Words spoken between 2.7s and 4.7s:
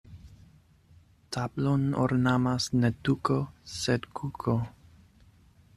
ne tuko, sed kuko.